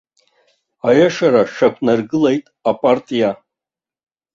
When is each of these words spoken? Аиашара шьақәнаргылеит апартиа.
Аиашара 0.87 1.41
шьақәнаргылеит 1.53 2.45
апартиа. 2.69 3.31